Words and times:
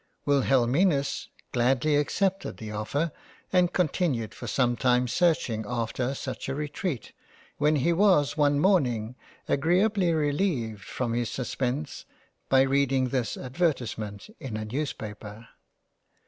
Wilhelminus 0.25 1.27
gladly 1.51 1.95
accepted 1.95 2.57
the 2.57 2.71
offer 2.71 3.11
and 3.53 3.71
continued 3.71 4.33
for 4.33 4.47
some 4.47 4.75
time 4.75 5.07
searching 5.07 5.63
after 5.67 6.15
such 6.15 6.49
a 6.49 6.55
retreat 6.55 7.13
when 7.59 7.75
he 7.75 7.93
was 7.93 8.35
one 8.35 8.59
morning 8.59 9.13
agreably 9.47 10.11
releived 10.11 10.81
from 10.81 11.13
his 11.13 11.29
suspence 11.29 12.05
by 12.49 12.61
reading 12.63 13.09
this 13.09 13.37
advertisement 13.37 14.31
in 14.39 14.57
a 14.57 14.65
Newspaper. 14.65 15.49